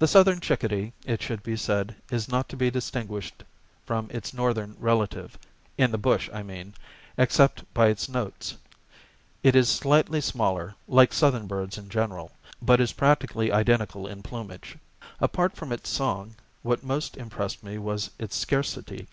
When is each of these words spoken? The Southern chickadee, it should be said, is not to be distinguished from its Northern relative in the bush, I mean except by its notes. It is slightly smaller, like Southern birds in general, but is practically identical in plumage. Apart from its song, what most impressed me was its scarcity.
The 0.00 0.08
Southern 0.08 0.40
chickadee, 0.40 0.94
it 1.06 1.22
should 1.22 1.44
be 1.44 1.54
said, 1.56 1.94
is 2.10 2.28
not 2.28 2.48
to 2.48 2.56
be 2.56 2.72
distinguished 2.72 3.44
from 3.86 4.08
its 4.10 4.34
Northern 4.34 4.74
relative 4.80 5.38
in 5.78 5.92
the 5.92 5.96
bush, 5.96 6.28
I 6.32 6.42
mean 6.42 6.74
except 7.16 7.62
by 7.72 7.86
its 7.86 8.08
notes. 8.08 8.56
It 9.44 9.54
is 9.54 9.68
slightly 9.68 10.20
smaller, 10.20 10.74
like 10.88 11.12
Southern 11.12 11.46
birds 11.46 11.78
in 11.78 11.88
general, 11.88 12.32
but 12.60 12.80
is 12.80 12.94
practically 12.94 13.52
identical 13.52 14.08
in 14.08 14.24
plumage. 14.24 14.76
Apart 15.20 15.54
from 15.54 15.70
its 15.70 15.88
song, 15.88 16.34
what 16.62 16.82
most 16.82 17.16
impressed 17.16 17.62
me 17.62 17.78
was 17.78 18.10
its 18.18 18.34
scarcity. 18.34 19.06